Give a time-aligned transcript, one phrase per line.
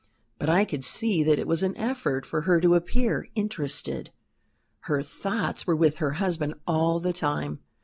[0.39, 4.11] But I could see that it was an effort for her to appear interested
[4.89, 7.59] her thoughts were with her husband all the time.